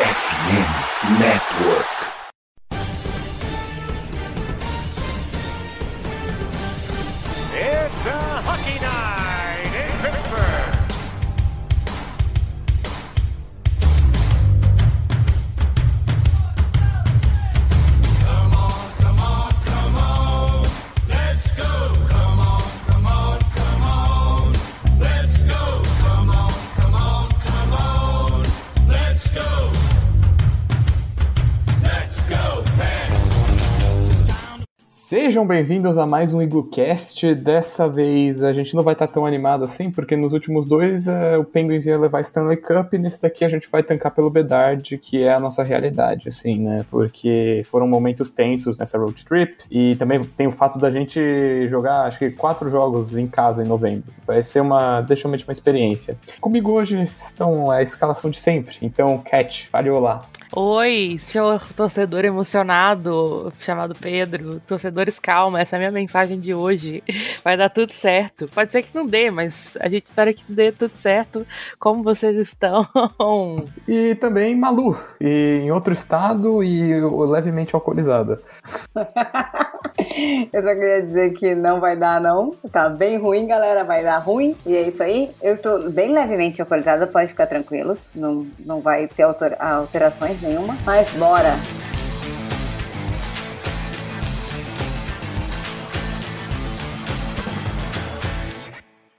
[0.00, 2.09] FM Network.
[35.40, 37.34] Sejam bem-vindos a mais um IgluCast.
[37.34, 41.38] Dessa vez a gente não vai estar tão animado assim, porque nos últimos dois eh,
[41.38, 44.98] o Penguins ia levar Stanley Cup e nesse daqui a gente vai tancar pelo Bedard,
[44.98, 46.84] que é a nossa realidade, assim, né?
[46.90, 51.18] Porque foram momentos tensos nessa road trip e também tem o fato da gente
[51.68, 54.12] jogar, acho que quatro jogos em casa em novembro.
[54.26, 56.18] Vai ser uma, definitivamente uma experiência.
[56.38, 58.76] Comigo hoje estão a escalação de sempre.
[58.82, 60.20] Então, Cat, fale olá.
[60.52, 64.60] Oi, seu torcedor emocionado, chamado Pedro.
[64.66, 67.04] Torcedores, calma, essa é a minha mensagem de hoje.
[67.44, 68.48] Vai dar tudo certo.
[68.48, 71.46] Pode ser que não dê, mas a gente espera que dê tudo certo.
[71.78, 72.84] Como vocês estão?
[73.86, 78.42] E também Malu, e em outro estado e levemente alcoolizada.
[80.52, 82.50] Eu só queria dizer que não vai dar, não.
[82.72, 83.84] Tá bem ruim, galera.
[83.84, 84.56] Vai dar ruim.
[84.66, 85.30] E é isso aí.
[85.42, 88.10] Eu estou bem levemente alcoolizada, pode ficar tranquilos.
[88.14, 90.76] Não, não vai ter alter- alterações nenhuma.
[90.84, 91.52] Mas bora.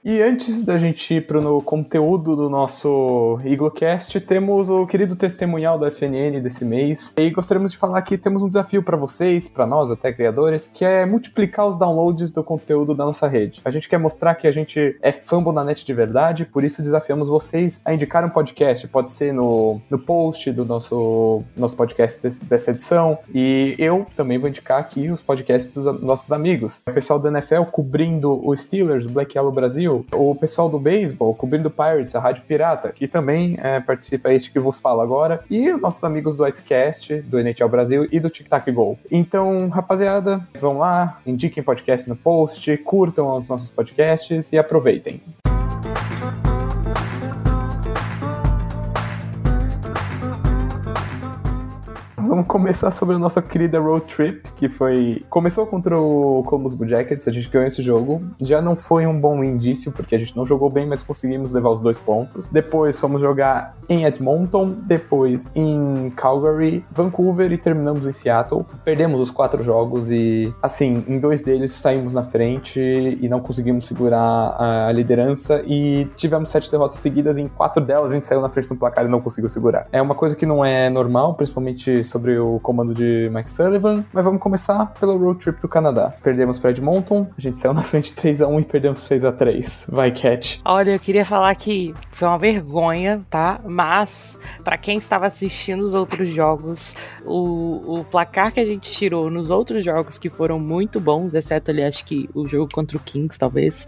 [0.04, 5.78] E antes da gente ir para o conteúdo do nosso IgloCast, temos o querido testemunhal
[5.78, 7.14] da FNN desse mês.
[7.16, 10.84] E gostaríamos de falar que temos um desafio para vocês, para nós, até criadores, que
[10.84, 13.60] é multiplicar os downloads do conteúdo da nossa rede.
[13.64, 16.82] A gente quer mostrar que a gente é fumble na net de verdade, por isso
[16.82, 18.88] desafiamos vocês a indicar um podcast.
[18.88, 23.18] Pode ser no, no post do nosso, nosso podcast desse- dessa edição.
[23.32, 26.82] E eu também vou indicar aqui os podcasts dos nossos amigos.
[26.88, 29.91] O pessoal do NFL cobrindo o Steelers, Black Yellow Brasil.
[30.12, 34.58] O pessoal do beisebol cobrindo Pirates, a Rádio Pirata, que também é, participa este que
[34.58, 35.44] vos fala agora.
[35.50, 38.98] E os nossos amigos do Icecast, do NHL Brasil e do Tic Tac Go.
[39.10, 45.20] Então, rapaziada, vão lá, indiquem podcast no post, curtam os nossos podcasts e aproveitem.
[52.32, 55.22] Vamos começar sobre a nossa querida road trip, que foi.
[55.28, 58.22] Começou contra o Columbus Blue Jackets, a gente ganhou esse jogo.
[58.40, 61.68] Já não foi um bom indício, porque a gente não jogou bem, mas conseguimos levar
[61.68, 62.48] os dois pontos.
[62.48, 68.64] Depois fomos jogar em Edmonton, depois em Calgary, Vancouver e terminamos em Seattle.
[68.82, 73.84] Perdemos os quatro jogos e, assim, em dois deles saímos na frente e não conseguimos
[73.84, 74.56] segurar
[74.88, 77.36] a liderança e tivemos sete derrotas seguidas.
[77.36, 79.86] Em quatro delas a gente saiu na frente do placar e não conseguiu segurar.
[79.92, 84.24] É uma coisa que não é normal, principalmente sobre o comando de Mike Sullivan, mas
[84.24, 86.14] vamos começar pelo road trip do Canadá.
[86.22, 89.90] Perdemos para Edmonton, a gente saiu na frente 3x1 e perdemos 3x3.
[89.90, 90.60] Vai, Cat.
[90.64, 93.60] Olha, eu queria falar que foi uma vergonha, tá?
[93.64, 99.30] Mas, pra quem estava assistindo os outros jogos, o, o placar que a gente tirou
[99.30, 103.00] nos outros jogos que foram muito bons, exceto ali, acho que o jogo contra o
[103.00, 103.86] Kings, talvez,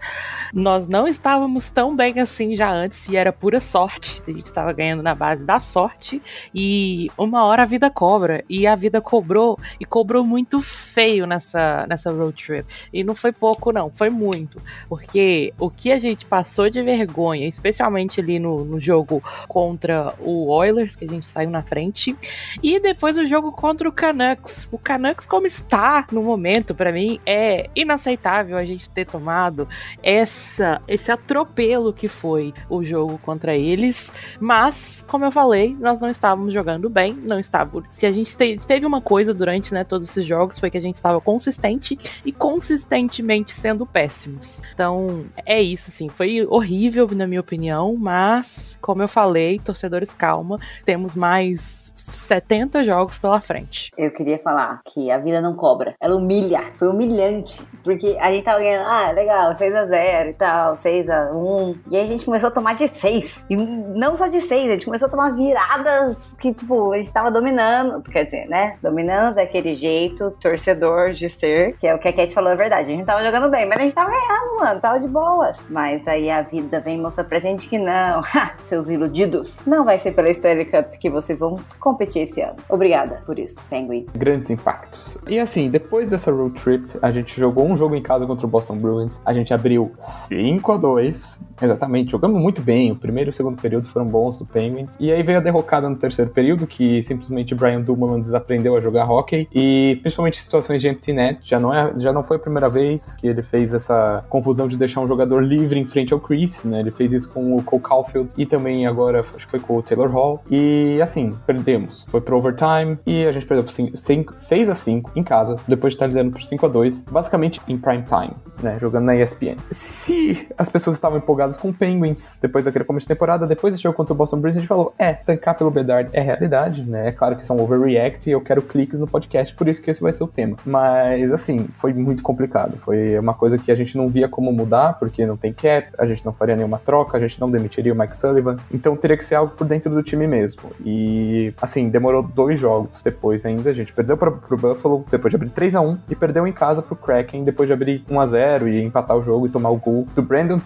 [0.53, 4.21] nós não estávamos tão bem assim já antes e era pura sorte.
[4.27, 6.21] A gente estava ganhando na base da sorte
[6.53, 8.24] e uma hora a vida cobra.
[8.49, 12.65] E a vida cobrou e cobrou muito feio nessa, nessa road trip.
[12.93, 14.61] E não foi pouco, não, foi muito.
[14.87, 20.47] Porque o que a gente passou de vergonha, especialmente ali no, no jogo contra o
[20.47, 22.15] Oilers, que a gente saiu na frente,
[22.61, 24.67] e depois o jogo contra o Canucks.
[24.71, 29.67] O Canucks, como está no momento, pra mim, é inaceitável a gente ter tomado
[30.01, 34.13] essa, esse atropelo que foi o jogo contra eles.
[34.39, 37.91] Mas, como eu falei, nós não estávamos jogando bem, não estávamos.
[37.91, 40.81] Se a gente te- teve uma coisa durante né, todos esses jogos, foi que a
[40.81, 44.61] gente estava consistente e consistentemente sendo péssimos.
[44.73, 46.09] Então, é isso, sim.
[46.09, 53.17] Foi horrível, na minha opinião, mas, como eu falei, torcedores, calma, temos mais 70 jogos
[53.17, 53.91] pela frente.
[53.97, 55.95] Eu queria falar que a vida não cobra.
[55.99, 56.63] Ela humilha.
[56.75, 57.61] Foi humilhante.
[57.83, 61.77] Porque a gente tava ganhando, ah, legal, 6x0 e tal, 6x1.
[61.89, 63.43] E aí a gente começou a tomar de 6.
[63.49, 67.13] E não só de 6, a gente começou a tomar viradas que, tipo, a gente
[67.13, 68.01] tava dominando.
[68.03, 68.77] quer dizer, né?
[68.81, 72.91] Dominando daquele jeito, torcedor de ser, que é o que a Cat falou a verdade.
[72.91, 75.59] A gente tava jogando bem, mas a gente tava ganhando, mano, tava de boas.
[75.69, 78.21] Mas aí a vida vem mostrar pra gente que não,
[78.57, 81.57] seus iludidos, não vai ser pela Stanley Cup que vocês vão
[81.95, 82.57] competir esse ano.
[82.69, 84.09] Obrigada por isso, Penguins.
[84.11, 85.17] Grandes impactos.
[85.27, 88.49] E assim, depois dessa road trip, a gente jogou um jogo em casa contra o
[88.49, 89.19] Boston Bruins.
[89.25, 92.91] A gente abriu 5 a 2 Exatamente, jogamos muito bem.
[92.91, 94.95] O primeiro e o segundo período foram bons do Penguins.
[94.99, 99.09] E aí veio a derrocada no terceiro período, que simplesmente Brian Dumoulin desaprendeu a jogar
[99.09, 99.47] hockey.
[99.53, 102.69] E principalmente em situações de empty net, já não, é, já não foi a primeira
[102.69, 106.63] vez que ele fez essa confusão de deixar um jogador livre em frente ao Chris,
[106.63, 106.79] né?
[106.79, 109.81] Ele fez isso com o Cole Caulfield e também agora acho que foi com o
[109.81, 110.41] Taylor Hall.
[110.49, 111.84] E assim, perdemos.
[112.07, 115.95] Foi pro overtime e a gente perdeu por 6 a 5 em casa, depois de
[115.95, 118.77] estar lidando por 5 a 2 basicamente em prime time, né?
[118.79, 119.57] Jogando na ESPN.
[119.71, 123.47] Se as pessoas estavam empolgadas com o Penguins depois daquele começo de temporada.
[123.47, 126.21] Depois desse jogo contra o Boston Bruins, a gente falou: é, tancar pelo Bedard é
[126.21, 127.09] realidade, né?
[127.09, 129.81] É claro que isso é um overreact e eu quero cliques no podcast, por isso
[129.81, 130.57] que esse vai ser o tema.
[130.65, 132.77] Mas, assim, foi muito complicado.
[132.77, 136.05] Foi uma coisa que a gente não via como mudar, porque não tem cap, a
[136.05, 138.57] gente não faria nenhuma troca, a gente não demitiria o Mike Sullivan.
[138.71, 140.71] Então teria que ser algo por dentro do time mesmo.
[140.83, 143.69] E, assim, demorou dois jogos depois ainda.
[143.69, 146.51] A gente perdeu para pro Buffalo depois de abrir 3 a 1 e perdeu em
[146.51, 149.69] casa pro Kraken depois de abrir 1 a 0 e empatar o jogo e tomar
[149.69, 150.59] o gol do Brandon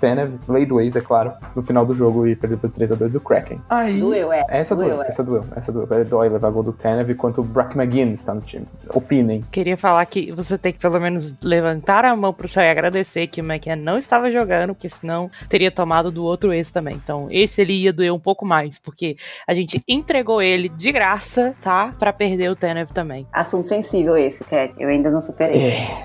[0.68, 3.20] do ex, é claro, no final do jogo e perdeu por 3 a 2 do
[3.20, 3.60] Kraken.
[3.70, 4.46] Aí, doeu, é.
[4.50, 5.08] Essa doeu, doeu, é.
[5.08, 5.88] essa doeu, essa doeu.
[5.92, 8.66] É dói levar gol do Tanev enquanto o Brock McGinn está no time.
[8.90, 9.44] Opinem.
[9.52, 13.28] Queria falar que você tem que pelo menos levantar a mão pro céu e agradecer
[13.28, 16.96] que o McKenna não estava jogando, porque senão teria tomado do outro ex também.
[16.96, 19.18] Então, esse ele ia doer um pouco mais, porque
[19.48, 21.94] a gente entregou ele de graça, tá?
[21.98, 23.26] Pra perder o Tanev também.
[23.32, 24.74] Assunto sensível esse, Cat.
[24.78, 25.58] Eu ainda não superei.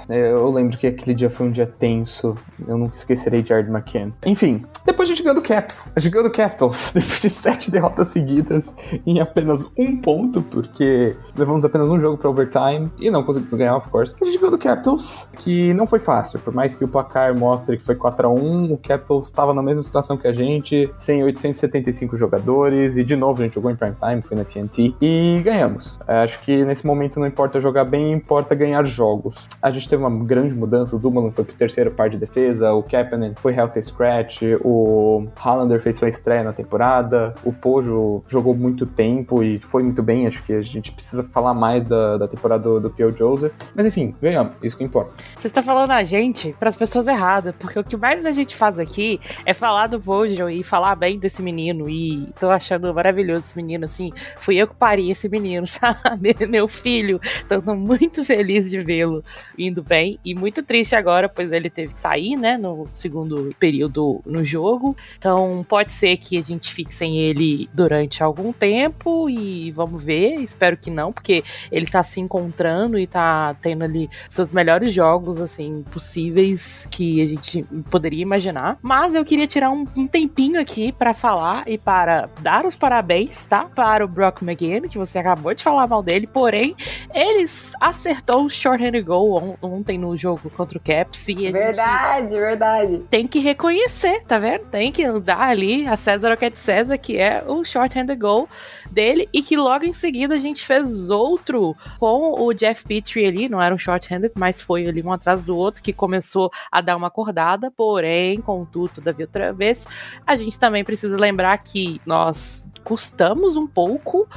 [0.09, 2.37] É, eu lembro que aquele dia foi um dia tenso.
[2.69, 4.13] Eu nunca esquecerei de Jared McKenna.
[4.25, 5.91] Enfim, depois a gente ganhou do Caps.
[5.97, 6.93] A gente ganhou do Capitals.
[6.95, 12.31] Depois de sete derrotas seguidas em apenas um ponto, porque levamos apenas um jogo para
[12.31, 14.15] overtime e não conseguimos ganhar, of course.
[14.21, 16.39] A gente ganhou do Capitals, que não foi fácil.
[16.39, 19.63] Por mais que o placar mostre que foi 4 a 1 o Capitals estava na
[19.63, 22.97] mesma situação que a gente, sem 875 jogadores.
[22.97, 24.84] E de novo a gente jogou em prime time, foi na TNT.
[25.01, 25.99] E ganhamos.
[26.07, 29.37] Acho que nesse momento não importa jogar bem, importa ganhar jogos.
[29.63, 30.97] A gente teve uma grande mudança.
[30.97, 35.81] O Dumoulin foi pro terceiro par de defesa, o Kapanen foi healthy scratch, o Hollander
[35.81, 40.27] fez sua estreia na temporada, o Pojo jogou muito tempo e foi muito bem.
[40.27, 43.11] Acho que a gente precisa falar mais da, da temporada do, do P.O.
[43.11, 43.53] Joseph.
[43.75, 45.13] Mas enfim, ganhamos, isso que importa.
[45.37, 48.57] Você está falando a gente para as pessoas erradas, porque o que mais a gente
[48.57, 51.89] faz aqui é falar do Pojo e falar bem desse menino.
[51.89, 54.13] E tô achando maravilhoso esse menino, assim.
[54.39, 56.35] Fui eu que pari esse menino, sabe?
[56.49, 57.21] Meu filho.
[57.45, 59.25] Então tô muito feliz de vê-lo
[59.59, 64.21] indo bem e muito triste agora, pois ele teve que sair, né, no segundo período
[64.25, 64.97] no jogo.
[65.19, 70.35] Então pode ser que a gente fique sem ele durante algum tempo e vamos ver.
[70.41, 75.41] Espero que não, porque ele tá se encontrando e tá tendo ali seus melhores jogos,
[75.41, 78.79] assim, possíveis que a gente poderia imaginar.
[78.83, 83.47] Mas eu queria tirar um, um tempinho aqui para falar e para dar os parabéns,
[83.47, 83.65] tá?
[83.65, 86.75] Para o Brock Que você acabou de falar mal dele, porém,
[87.13, 91.29] eles acertou o short-handed goal on ontem no jogo contra o Caps.
[91.29, 93.03] E Verdade, verdade.
[93.11, 94.65] tem que reconhecer, tá vendo?
[94.67, 98.19] Tem que dar ali a César o que é de César, que é o short-handed
[98.19, 98.49] goal
[98.91, 103.49] dele, e que logo em seguida a gente fez outro com o Jeff Petrie ali,
[103.49, 106.97] não era um short-handed, mas foi ali um atrás do outro, que começou a dar
[106.97, 109.87] uma acordada, porém, contudo, todavia outra vez,
[110.27, 114.29] a gente também precisa lembrar que nós custamos um pouco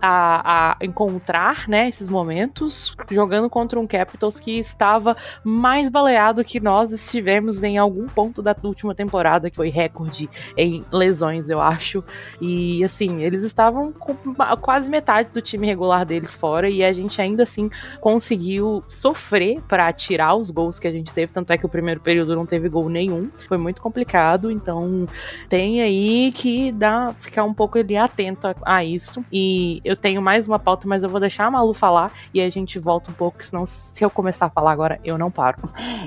[0.00, 6.60] a, a, encontrar né, esses momentos jogando contra um Capitals que estava mais baleado que
[6.60, 12.04] nós estivemos em algum ponto da última temporada, que foi recorde em lesões, eu acho.
[12.40, 14.14] E assim, eles estavam com
[14.60, 17.70] quase metade do time regular deles fora e a gente ainda assim
[18.00, 21.32] conseguiu sofrer para tirar os gols que a gente teve.
[21.32, 24.50] Tanto é que o primeiro período não teve gol nenhum, foi muito complicado.
[24.50, 25.06] Então
[25.48, 29.24] tem aí que dar, ficar um pouco ali atento a, a isso.
[29.32, 32.50] E eu tenho mais uma pauta, mas eu vou deixar a Malu falar e a
[32.50, 35.58] gente volta um pouco, senão se eu começar a falar agora, eu não paro.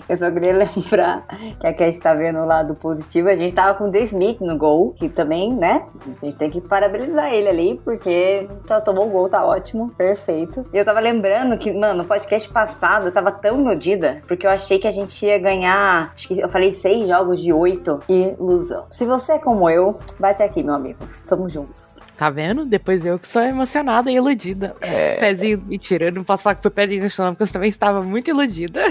[0.08, 1.26] Eu só queria lembrar
[1.60, 3.30] que aqui a gente tá vendo o lado positivo.
[3.30, 5.86] A gente tava com o The Smith no gol, que também, né?
[6.22, 10.66] A gente tem que parabenizar ele ali, porque tá, tomou o gol, tá ótimo, perfeito.
[10.74, 14.52] E eu tava lembrando que, mano, no podcast passado eu tava tão iludida, porque eu
[14.52, 18.86] achei que a gente ia ganhar, acho que eu falei seis jogos de oito ilusão.
[18.90, 21.00] Se você é como eu, bate aqui, meu amigo.
[21.10, 22.09] Estamos juntos.
[22.20, 22.66] Tá vendo?
[22.66, 24.76] Depois eu que sou emocionada e iludida.
[25.22, 28.02] Pezinho, mentira, eu não posso falar que foi pezinho no chão, porque eu também estava
[28.02, 28.82] muito iludida.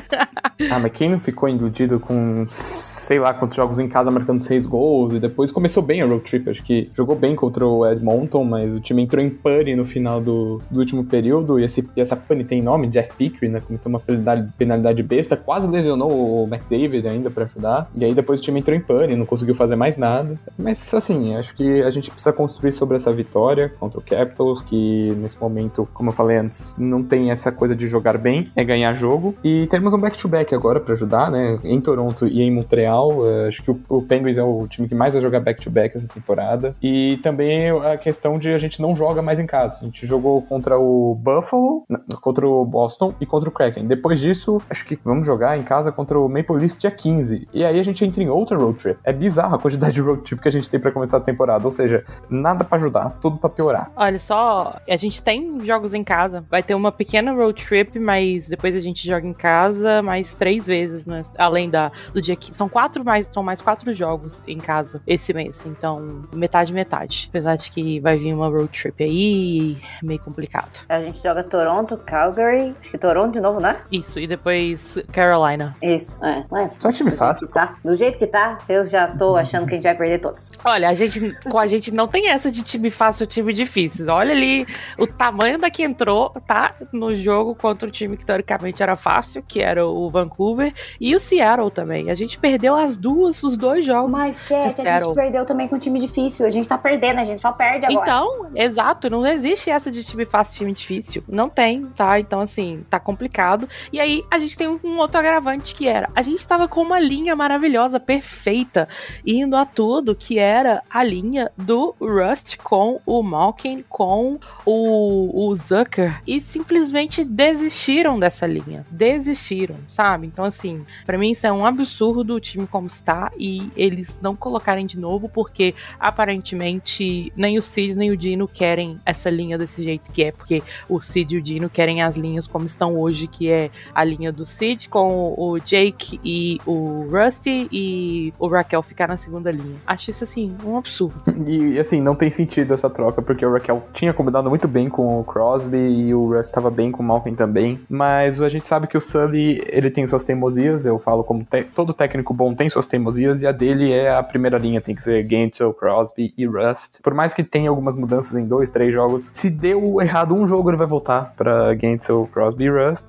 [0.71, 4.67] Ah, mas quem não ficou iludido com sei lá quantos jogos em casa marcando seis
[4.67, 8.45] gols e depois começou bem a road trip, acho que jogou bem contra o Edmonton,
[8.45, 12.01] mas o time entrou em pane no final do, do último período e, esse, e
[12.01, 16.49] essa pane tem nome, Jeff Petrie, né, cometeu uma penalidade, penalidade besta, quase lesionou o
[16.51, 19.77] McDavid ainda pra ajudar, e aí depois o time entrou em pane, não conseguiu fazer
[19.77, 24.03] mais nada, mas assim, acho que a gente precisa construir sobre essa vitória contra o
[24.03, 28.51] Capitals, que nesse momento, como eu falei antes, não tem essa coisa de jogar bem,
[28.55, 32.51] é ganhar jogo, e temos um back-to-back agora para ajudar, né, em Toronto e em
[32.51, 35.97] Montreal, uh, acho que o, o Penguins é o time que mais vai jogar back-to-back
[35.97, 39.85] essa temporada, e também a questão de a gente não joga mais em casa, a
[39.85, 44.63] gente jogou contra o Buffalo, não, contra o Boston e contra o Kraken, depois disso,
[44.71, 47.83] acho que vamos jogar em casa contra o Maple Leafs dia 15, e aí a
[47.83, 50.53] gente entra em outra road trip, é bizarro a quantidade de road trip que a
[50.53, 53.91] gente tem para começar a temporada, ou seja, nada para ajudar, tudo para piorar.
[53.97, 56.45] Olha só, a gente tem jogos em casa.
[56.51, 60.67] Vai ter uma pequena road trip, mas depois a gente joga em casa mais três
[60.67, 61.23] vezes, né?
[61.37, 65.33] além da, do dia que são quatro mais são mais quatro jogos em casa esse
[65.33, 65.65] mês.
[65.67, 67.27] Então metade metade.
[67.31, 70.85] Apesar de que vai vir uma road trip aí, meio complicado.
[70.89, 73.81] A gente joga Toronto, Calgary, acho que Toronto de novo, né?
[73.91, 75.77] Isso e depois Carolina.
[75.83, 76.45] Isso, é.
[76.51, 77.49] Mas, Só time fácil.
[77.49, 77.77] Tá.
[77.85, 80.49] Do jeito que tá, eu já tô achando que a gente vai perder todos.
[80.65, 84.07] Olha, a gente com a gente não tem essa de time fácil, time difícil.
[84.09, 84.67] Olha ali
[84.99, 86.75] o tamanho da que entrou, tá?
[86.93, 91.19] No jogo contra o time que teoricamente era fácil, que era o Vancouver, e o
[91.19, 92.11] Seattle também.
[92.11, 94.11] A gente perdeu as duas, os dois jogos.
[94.11, 95.15] Mas, de Cat, a gente Seattle.
[95.15, 96.47] perdeu também com um time difícil.
[96.47, 98.03] A gente tá perdendo, a gente só perde agora.
[98.03, 101.23] Então, exato, não existe essa de time fácil, time difícil.
[101.29, 102.19] Não tem, tá?
[102.19, 103.69] Então, assim, tá complicado.
[103.93, 106.81] E aí, a gente tem um, um outro agravante que era: a gente tava com
[106.81, 108.89] uma linha maravilhosa, perfeita,
[109.27, 115.55] indo a tudo, que era a linha do Rust com o Malkin, com o, o
[115.55, 118.87] Zucker, e simplesmente desistiram dessa linha.
[118.91, 120.27] Desistiram, sabe?
[120.27, 124.35] Então, assim, pra mim isso é um absurdo o time como está e eles não
[124.35, 129.83] colocarem de novo, porque aparentemente nem o Cid nem o Dino querem essa linha desse
[129.83, 133.27] jeito que é, porque o Cid e o Dino querem as linhas como estão hoje,
[133.27, 138.83] que é a linha do Cid com o Jake e o Rusty e o Raquel
[138.83, 139.77] ficar na segunda linha.
[139.87, 141.23] Acho isso assim um absurdo.
[141.47, 145.21] E assim, não tem sentido essa troca, porque o Raquel tinha combinado muito bem com
[145.21, 147.81] o Crosby e o Russ estava bem com o Malkin também.
[147.89, 151.65] Mas a gente sabe que o Sully, ele tem suas teimosias, eu falo como te-
[151.65, 155.03] todo técnico bom tem suas teimosias, e a dele é a primeira linha, tem que
[155.03, 157.01] ser Gantzel, Crosby e Rust.
[157.03, 160.71] Por mais que tenha algumas mudanças em dois, três jogos, se deu errado um jogo,
[160.71, 163.07] ele vai voltar pra Gantzel, Crosby e Rust.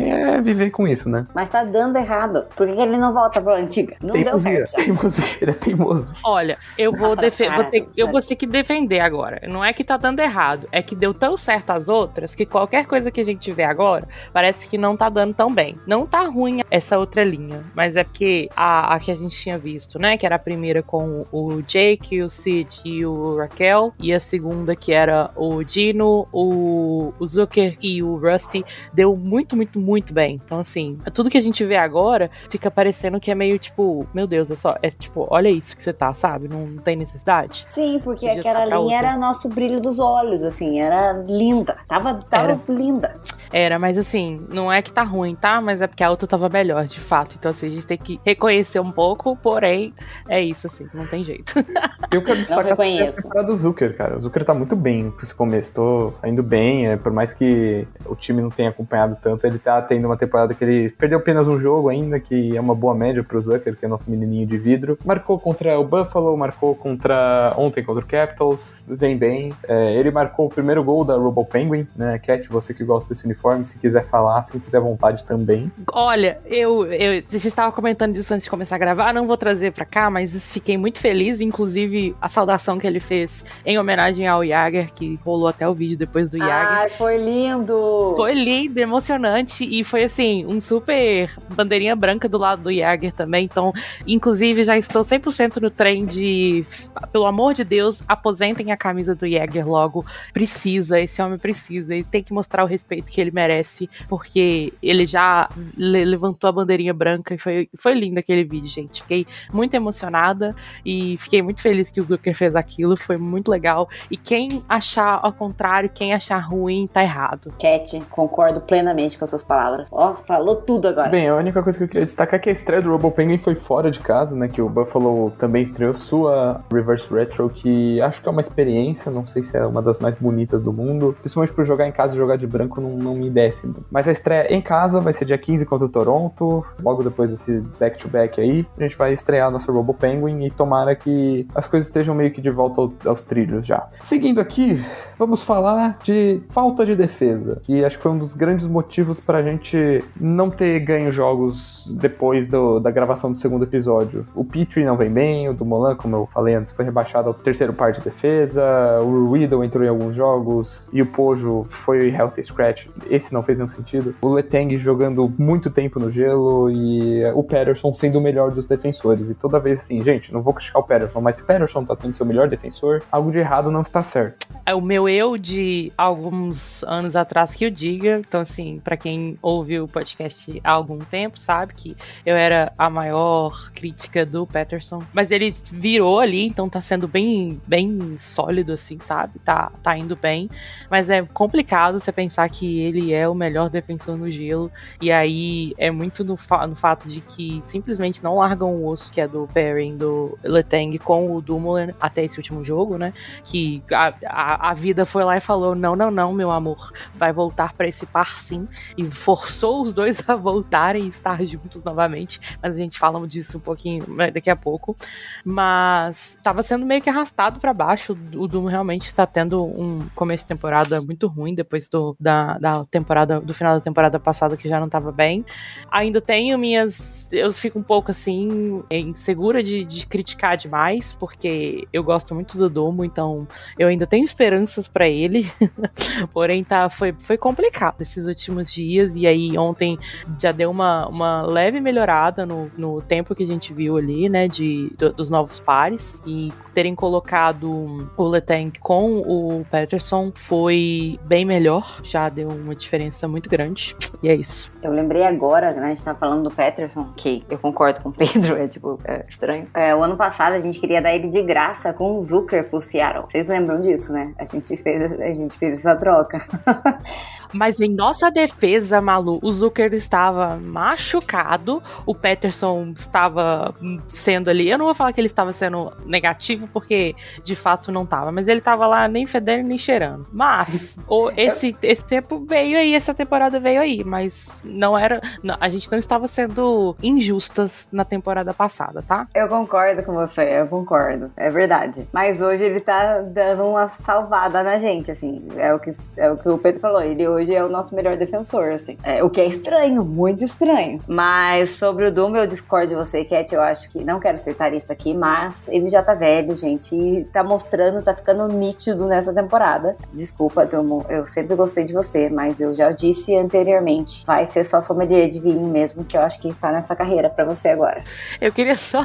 [0.00, 1.26] É viver com isso, né?
[1.34, 2.46] Mas tá dando errado.
[2.56, 3.96] Por que, que ele não volta pra antiga?
[4.00, 4.70] Não deu Teimosia, certo.
[4.72, 4.84] já.
[4.84, 6.14] teimosia, ele é teimoso.
[6.24, 9.40] Olha, eu vou, defe- vou ter, eu vou ter que defender agora.
[9.48, 12.86] Não é que tá dando errado, é que deu tão certo as outras que qualquer
[12.86, 15.76] coisa que a gente vê agora parece que não tá dando tão bem.
[15.86, 19.58] Não tá ruim essa outra linha, mas é porque a, a que a gente tinha
[19.58, 20.16] visto, né?
[20.16, 24.74] Que era a primeira com o Jake, o Sid e o Raquel, e a segunda
[24.76, 30.40] que era o Dino, o, o Zucker e o Rusty, deu muito, muito, muito bem.
[30.44, 34.26] Então, assim, tudo que a gente vê agora fica parecendo que é meio tipo, meu
[34.26, 36.48] Deus, é só, é tipo, olha isso que você tá, sabe?
[36.48, 37.66] Não tem necessidade.
[37.70, 38.96] Sim, porque Podia aquela linha outra.
[38.96, 41.76] era nosso brilho dos olhos, assim, era linda.
[41.88, 42.60] Tava, tava Era.
[42.68, 43.16] linda.
[43.52, 45.60] Era, mas assim, não é que tá ruim, tá?
[45.60, 47.34] Mas é porque a outra tava melhor, de fato.
[47.36, 49.92] Então, assim, a gente tem que reconhecer um pouco, porém,
[50.28, 51.54] é isso, assim, não tem jeito.
[52.12, 53.22] Eu quero destacar a reconheço.
[53.22, 54.18] temporada do Zucker, cara.
[54.18, 55.74] O Zucker tá muito bem com esse começo.
[55.74, 59.79] Tô indo bem, é, por mais que o time não tenha acompanhado tanto, ele tá
[59.82, 63.22] tendo uma temporada que ele perdeu apenas um jogo ainda, que é uma boa média
[63.22, 64.98] pro Zucker, que é nosso menininho de vidro.
[65.04, 69.52] Marcou contra o Buffalo, marcou contra ontem contra o Capitals, vem bem.
[69.68, 72.18] É, ele marcou o primeiro gol da Robo Penguin, né?
[72.18, 75.70] Cat, você que gosta desse uniforme, se quiser falar, se quiser vontade também.
[75.92, 79.36] Olha, eu, eu a gente estava comentando disso antes de começar a gravar, não vou
[79.36, 84.26] trazer pra cá, mas fiquei muito feliz, inclusive a saudação que ele fez em homenagem
[84.26, 86.78] ao Jagger, que rolou até o vídeo depois do Jagger.
[86.80, 88.14] Ai, foi lindo.
[88.16, 93.44] Foi lindo, emocionante e foi assim, um super bandeirinha branca do lado do Jagger também.
[93.44, 93.72] Então,
[94.04, 96.66] inclusive, já estou 100% no trem de,
[97.12, 100.04] pelo amor de Deus, aposentem a camisa do Jagger logo.
[100.32, 101.94] Precisa, esse homem precisa.
[101.94, 106.52] Ele tem que mostrar o respeito que ele merece, porque ele já le levantou a
[106.52, 109.02] bandeirinha branca e foi, foi lindo aquele vídeo, gente.
[109.02, 113.88] Fiquei muito emocionada e fiquei muito feliz que o Zucker fez aquilo, foi muito legal.
[114.10, 117.54] E quem achar ao contrário, quem achar ruim, tá errado.
[117.60, 119.88] Cat, concordo plenamente com as suas palavras.
[119.90, 121.08] Ó, falou tudo agora.
[121.08, 123.36] Bem, a única coisa que eu queria destacar é que a estreia do Robo Penguin
[123.36, 124.46] foi fora de casa, né?
[124.46, 129.26] Que o Buffalo também estreou sua Reverse Retro, que acho que é uma experiência, não
[129.26, 131.16] sei se é uma das mais bonitas do mundo.
[131.18, 133.74] Principalmente por jogar em casa e jogar de branco não, não me desce.
[133.90, 137.60] Mas a estreia em casa vai ser dia 15 contra o Toronto, logo depois desse
[137.80, 138.64] back-to-back aí.
[138.78, 142.40] A gente vai estrear nosso Robo Penguin e tomara que as coisas estejam meio que
[142.40, 143.88] de volta ao, aos trilhos já.
[144.04, 144.80] Seguindo aqui,
[145.18, 149.42] vamos falar de falta de defesa, que acho que foi um dos grandes motivos pra
[149.42, 154.26] gente não ter ganho jogos depois do, da gravação do segundo episódio.
[154.34, 157.72] O Petrie não vem bem, o Dumoulin, como eu falei antes, foi rebaixado ao terceiro
[157.72, 158.62] par de defesa,
[159.02, 162.88] o Riddle entrou em alguns jogos e o Pojo foi healthy scratch.
[163.08, 164.14] Esse não fez nenhum sentido.
[164.20, 169.30] O Letang jogando muito tempo no gelo e o Patterson sendo o melhor dos defensores.
[169.30, 171.96] E toda vez assim, gente, não vou criticar o Patterson, mas se o Patterson tá
[171.96, 174.46] sendo seu melhor defensor, algo de errado não está certo.
[174.66, 178.20] É o meu eu de alguns anos atrás que eu diga.
[178.26, 182.88] Então, assim, para quem ouviu o podcast há algum tempo, sabe que eu era a
[182.88, 185.02] maior crítica do Patterson.
[185.12, 189.38] Mas ele virou ali, então tá sendo bem, bem sólido, assim, sabe?
[189.40, 190.48] Tá, tá indo bem.
[190.90, 194.70] Mas é complicado você pensar que ele é o melhor defensor no gelo.
[195.00, 199.10] E aí é muito no, fa no fato de que simplesmente não largam o osso
[199.10, 203.12] que é do pairing do Letang com o Dumoulin até esse último jogo, né?
[203.44, 207.32] Que a, a, a vida foi lá e falou: não, não, não, meu amor, vai
[207.32, 208.68] voltar para esse par sim.
[208.96, 212.40] E forçou os dois a voltarem e estar juntos novamente.
[212.62, 214.96] Mas a gente fala disso um pouquinho daqui a pouco.
[215.44, 218.16] Mas tava sendo meio que arrastado para baixo.
[218.34, 222.84] O Doom realmente tá tendo um começo de temporada muito ruim depois do, da, da
[222.86, 225.44] temporada, do final da temporada passada que já não tava bem.
[225.90, 227.32] Ainda tenho minhas.
[227.32, 232.68] Eu fico um pouco assim, insegura de, de criticar demais, porque eu gosto muito do
[232.68, 233.46] Domo, então
[233.78, 235.50] eu ainda tenho esperanças para ele.
[236.32, 239.09] Porém, tá, foi, foi complicado esses últimos dias.
[239.16, 239.98] E aí, ontem
[240.38, 244.48] já deu uma, uma leve melhorada no, no tempo que a gente viu ali, né?
[244.48, 246.22] De, do, dos novos pares.
[246.26, 252.00] E terem colocado o Letang com o Patterson foi bem melhor.
[252.02, 253.96] Já deu uma diferença muito grande.
[254.22, 254.70] E é isso.
[254.82, 255.86] Eu lembrei agora, né?
[255.86, 259.24] A gente tá falando do Patterson, que eu concordo com o Pedro, é tipo, é
[259.28, 259.66] estranho.
[259.74, 262.80] É, o ano passado a gente queria dar ele de graça com o Zucker pro
[262.80, 263.24] Seattle.
[263.30, 264.32] Vocês lembram disso, né?
[264.38, 266.46] A gente fez, a gente fez essa troca.
[267.52, 273.74] Mas em nossa defesa, Malu, o Zucker estava machucado, o Peterson estava
[274.08, 274.70] sendo ali.
[274.70, 277.14] Eu não vou falar que ele estava sendo negativo, porque
[277.44, 280.26] de fato não estava, mas ele estava lá nem fedendo nem cheirando.
[280.32, 285.20] Mas o, esse, esse tempo veio aí, essa temporada veio aí, mas não era.
[285.42, 289.26] Não, a gente não estava sendo injustas na temporada passada, tá?
[289.34, 291.30] Eu concordo com você, eu concordo.
[291.36, 292.08] É verdade.
[292.12, 295.46] Mas hoje ele tá dando uma salvada na gente, assim.
[295.56, 297.02] É o que, é o, que o Pedro falou.
[297.02, 298.89] Ele hoje hoje é o nosso melhor defensor, assim.
[299.02, 301.00] É, o que é estranho, muito estranho.
[301.06, 303.54] Mas sobre o Doom, eu discordo de você, Cat.
[303.54, 306.94] Eu acho que não quero citar isso aqui, mas ele já tá velho, gente.
[306.94, 309.96] E tá mostrando, tá ficando nítido nessa temporada.
[310.12, 314.24] Desculpa, Domo, eu sempre gostei de você, mas eu já disse anteriormente.
[314.26, 317.44] Vai ser só sommelier de vinho mesmo, que eu acho que tá nessa carreira para
[317.44, 318.04] você agora.
[318.40, 319.04] Eu queria só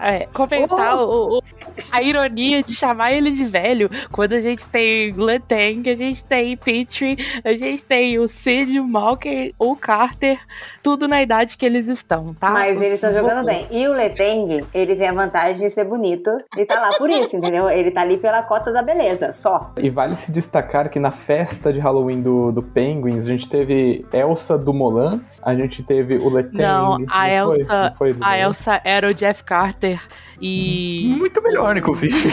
[0.00, 1.36] é, comentar oh!
[1.36, 1.42] o, o,
[1.90, 6.56] a ironia de chamar ele de velho quando a gente tem Letang, a gente tem
[6.56, 10.38] Petrie, a gente tem o Cid, Malker, o Carter,
[10.82, 12.50] tudo na idade que eles estão, tá?
[12.50, 13.66] Mas eles estão jogando bem.
[13.70, 17.34] E o Leteng, ele tem a vantagem de ser bonito e tá lá por isso,
[17.36, 17.70] entendeu?
[17.70, 19.72] Ele tá ali pela cota da beleza, só.
[19.78, 24.04] E vale se destacar que na festa de Halloween do, do Penguins, a gente teve
[24.12, 26.62] Elsa do Molan, a gente teve o Leteng.
[26.62, 28.12] Não, a não Elsa, foi?
[28.12, 30.00] Foi a Elsa era o Jeff Carter
[30.40, 31.14] e...
[31.18, 32.32] Muito melhor, inclusive.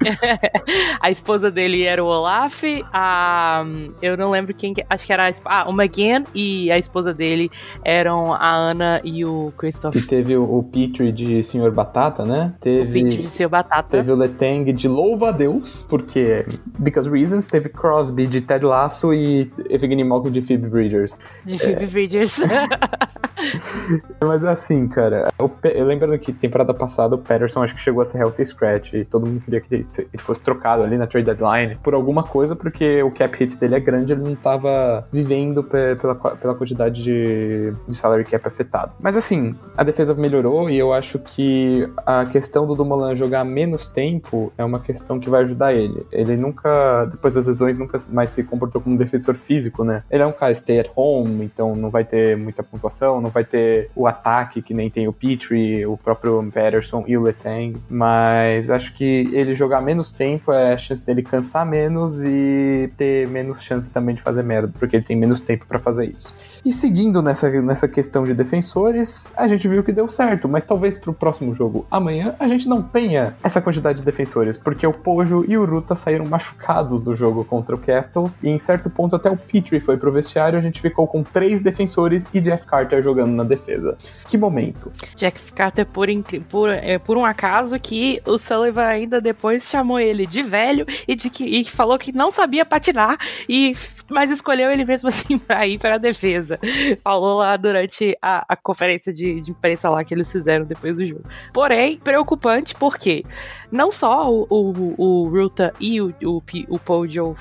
[1.00, 3.64] a esposa dele era o Olaf, a.
[4.00, 4.74] Eu não lembro quem.
[4.88, 7.50] Acho que era a, ah, o McGann e a esposa dele
[7.84, 9.96] eram a Ana e o Christoph.
[9.96, 12.54] E teve o, o Petrie de Senhor Batata, né?
[12.60, 13.96] Teve, o Petrie de Senhor Batata.
[13.96, 16.44] Teve o Letang de Louva a Deus, porque.
[16.78, 17.46] Because Reasons.
[17.46, 21.18] Teve Crosby de Ted Lasso e Evgeny Malkin de Phoebe Bridgers.
[21.44, 21.86] De Phoebe é.
[21.86, 22.40] Bridgers.
[24.22, 25.28] Mas é assim, cara.
[25.38, 28.94] o Eu lembrando que temporada passada o Patterson acho que chegou a ser healthy scratch
[28.94, 32.54] e todo mundo queria que ele fosse trocado ali na trade deadline por alguma coisa,
[32.54, 37.02] porque o cap hit dele é grande, ele não tava vivendo pe- pela, pela quantidade
[37.02, 38.92] de, de salary cap afetado.
[39.00, 43.88] Mas assim, a defesa melhorou e eu acho que a questão do Dumoulin jogar menos
[43.88, 46.06] tempo é uma questão que vai ajudar ele.
[46.12, 50.02] Ele nunca, depois das lesões, nunca mais se comportou como um defensor físico, né?
[50.10, 53.44] Ele é um cara stay at home, então não vai ter muita pontuação, não vai
[53.44, 58.70] ter o ataque que nem tem o Petrie, o próprio Patterson e o Letang, mas
[58.70, 63.62] acho que ele jogar menos tempo é a chance dele cansar menos e ter menos
[63.62, 66.34] chance também de fazer merda, porque ele tem menos tempo pra fazer isso.
[66.64, 70.98] E seguindo nessa, nessa questão de defensores, a gente viu que deu certo, mas talvez
[70.98, 75.44] pro próximo jogo amanhã a gente não tenha essa quantidade de defensores, porque o Pojo
[75.46, 79.30] e o Ruta saíram machucados do jogo contra o Capitals, e em certo ponto até
[79.30, 83.30] o Petrie foi pro vestiário, a gente ficou com três defensores e Jeff Carter jogando
[83.30, 83.96] na defesa.
[84.26, 84.90] Que momento.
[85.16, 86.08] Jack Carter, por,
[86.48, 91.14] por, é, por um acaso, que o Sullivan ainda depois chamou ele de velho e,
[91.14, 93.74] de que, e falou que não sabia patinar, e,
[94.08, 96.58] mas escolheu ele mesmo assim pra ir pra defesa.
[97.02, 101.06] Falou lá durante a, a conferência de, de imprensa lá que eles fizeram depois do
[101.06, 101.24] jogo.
[101.52, 103.24] Porém, preocupante porque
[103.70, 107.36] não só o, o, o Ruta e o, o, o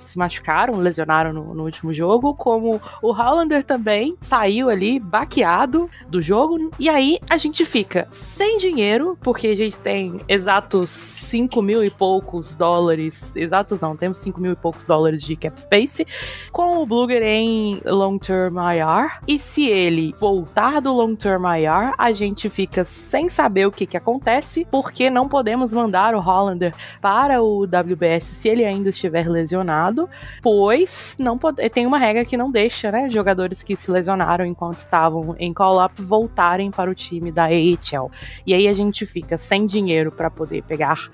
[0.00, 6.20] se machucaram, lesionaram no, no último jogo, como o Hollander também saiu ali baqueado do
[6.20, 6.70] jogo.
[6.78, 11.90] E aí a gente fica sem dinheiro, porque a gente tem exatos 5 mil e
[11.90, 13.34] poucos dólares.
[13.36, 16.06] Exatos não, temos 5 mil e poucos dólares de cap space,
[16.52, 19.20] com o Bluger em long term IR.
[19.26, 23.86] E se ele voltar do long term IR, a gente fica sem saber o que,
[23.86, 29.28] que acontece, porque não podemos mandar o Hollander para o WBS se ele ainda estiver
[29.28, 30.08] lesionado,
[30.42, 34.78] pois não pode, tem uma regra que não deixa, né, jogadores que se lesionaram enquanto
[34.78, 38.10] estavam em call-up voltarem para o time da AHL.
[38.46, 41.08] E aí a gente fica sem dinheiro para poder pegar,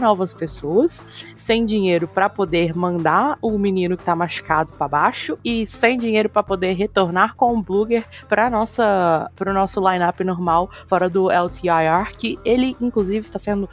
[0.00, 5.66] novas pessoas, sem dinheiro para poder mandar o menino que tá machucado para baixo e
[5.66, 10.70] sem dinheiro para poder retornar com o Bluger para nossa para o nosso lineup normal
[10.86, 13.68] fora do LTIR, que ele inclusive está sendo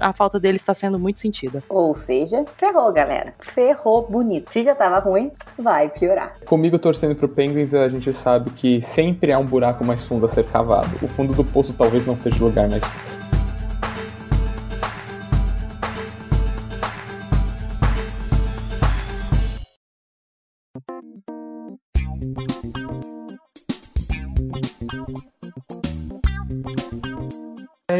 [0.00, 1.62] a falta dele está sendo muito sentida.
[1.68, 3.34] Ou seja, ferrou, galera.
[3.40, 4.52] Ferrou bonito.
[4.52, 6.38] Se já tava ruim, vai piorar.
[6.44, 10.28] Comigo torcendo pro Penguins, a gente sabe que sempre há um buraco mais fundo a
[10.28, 10.90] ser cavado.
[11.02, 12.84] O fundo do poço talvez não seja o lugar mais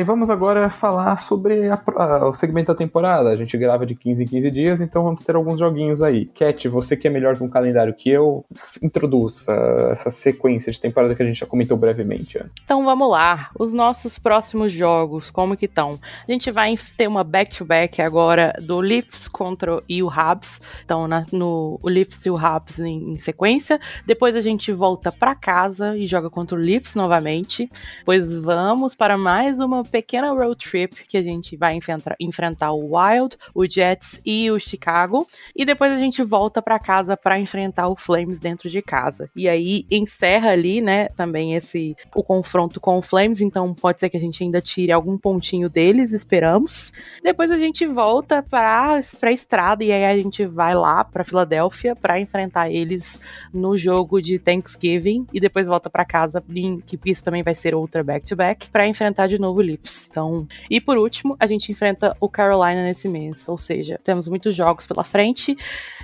[0.08, 3.28] vamos agora falar sobre a a- o segmento da temporada.
[3.30, 6.26] A gente grava de 15 em 15 dias, então vamos ter alguns joguinhos aí.
[6.26, 8.44] Cat, você que é melhor com calendário que eu,
[8.82, 9.46] introduz
[9.92, 12.40] essa, sequência de temporada que a gente já comentou brevemente.
[12.64, 15.98] Então vamos lá, os nossos próximos jogos, como que estão?
[16.26, 21.22] A gente vai ter uma back-to-back agora do Leafs contra e o Habs, então na-
[21.32, 23.78] no o Leafs e o Habs em, em sequência.
[24.06, 27.68] Depois a gente volta para casa e joga contra o Leafs novamente.
[27.98, 32.96] Depois vamos para mais uma pequena road trip que a gente vai enfrentar, enfrentar o
[32.96, 35.26] Wild, o Jets e o Chicago.
[35.56, 39.28] E depois a gente volta para casa para enfrentar o Flames dentro de casa.
[39.34, 44.08] E aí encerra ali, né, também esse o confronto com o Flames, então pode ser
[44.08, 46.92] que a gente ainda tire algum pontinho deles, esperamos.
[47.22, 51.96] Depois a gente volta para para estrada e aí a gente vai lá para Filadélfia
[51.96, 53.20] para enfrentar eles
[53.52, 56.42] no jogo de Thanksgiving e depois volta para casa,
[56.86, 59.62] que isso também vai ser outra back-to-back para enfrentar de novo o
[60.10, 64.54] Então, e por último, a gente enfrenta o Carolina nesse mês, ou seja, temos muitos
[64.54, 65.56] jogos pela frente.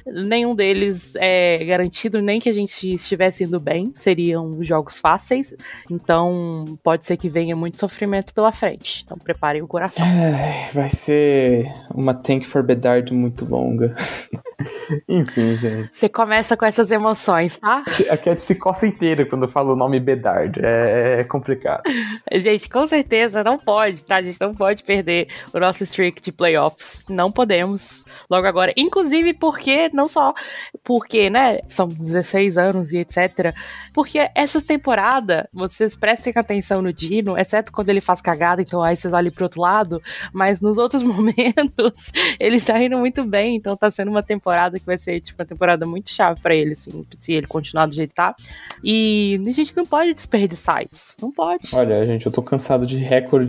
[0.07, 5.55] Nenhum deles é garantido, nem que a gente estivesse indo bem, seriam jogos fáceis.
[5.91, 9.03] Então, pode ser que venha muito sofrimento pela frente.
[9.05, 10.05] Então, preparem o coração.
[10.05, 13.95] Ai, vai ser uma Tank for Bedard muito longa.
[15.09, 15.95] Enfim, gente.
[15.95, 17.85] Você começa com essas emoções, tá?
[18.11, 20.61] A Cat se coça inteira quando eu falo o nome Bedard.
[20.63, 21.83] É, é complicado.
[22.33, 24.17] Gente, com certeza não pode, tá?
[24.17, 27.05] A gente não pode perder o nosso streak de playoffs.
[27.09, 28.05] Não podemos.
[28.31, 28.73] Logo agora.
[28.77, 30.35] Inclusive porque, não só
[30.83, 33.55] porque, né, são 16 anos e etc.
[33.93, 38.97] Porque essa temporada, vocês prestem atenção no Dino, exceto quando ele faz cagada, então aí
[38.97, 40.03] vocês olham pro outro lado.
[40.33, 43.57] Mas nos outros momentos, ele tá indo muito bem.
[43.57, 46.73] Então tá sendo uma temporada que vai ser tipo uma temporada muito chave para ele,
[46.73, 48.35] assim, se ele continuar do jeito que tá.
[48.83, 51.17] E a gente não pode desperdiçar isso.
[51.21, 51.75] Não pode.
[51.75, 52.99] Olha, gente, eu tô cansado de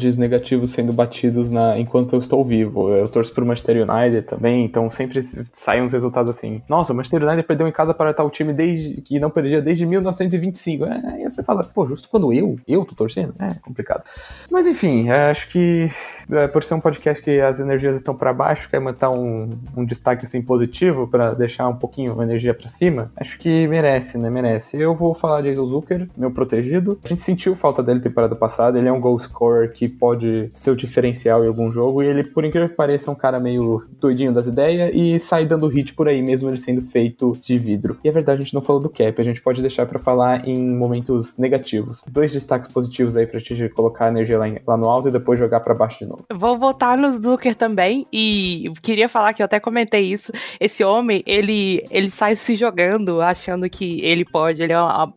[0.05, 2.89] recordes negativos sendo batidos na, enquanto eu estou vivo.
[2.89, 5.19] Eu torço pro Manchester United também, então sempre
[5.53, 6.61] saem uns resultados assim.
[6.69, 9.85] Nossa, o Manchester United perdeu em casa para tal time desde que não perdia desde
[9.85, 10.85] 1925.
[10.85, 13.33] É, aí você fala, pô, justo quando eu, eu tô torcendo?
[13.39, 14.03] É complicado.
[14.49, 15.89] Mas enfim, acho que
[16.31, 19.85] é, por ser um podcast que as energias estão para baixo, quer manter um, um
[19.85, 24.29] destaque assim positivo para deixar um pouquinho a energia para cima, acho que merece, né?
[24.29, 24.79] Merece.
[24.79, 26.99] Eu vou falar de Hazel Zucker, meu protegido.
[27.03, 30.71] A gente sentiu falta dele temporada passada, ele é um goal scorer que pode ser
[30.71, 33.83] o diferencial em algum jogo e ele, por incrível que pareça, é um cara meio
[33.99, 37.97] doidinho das ideias e sai dando hit por aí mesmo ele sendo feito de vidro.
[38.03, 40.47] E é verdade, a gente não falou do cap, a gente pode deixar para falar
[40.47, 42.03] em momentos negativos.
[42.07, 45.11] Dois destaques positivos aí pra gente colocar a energia lá, em, lá no alto e
[45.11, 46.25] depois jogar para baixo de novo.
[46.33, 50.31] Vou voltar no Zucker também e queria falar que eu até comentei isso.
[50.59, 55.13] Esse homem, ele, ele sai se jogando, achando que ele pode, ele é uma,